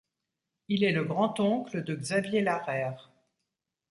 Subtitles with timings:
[0.67, 3.11] Il est le grand-oncle de Xavier Larère.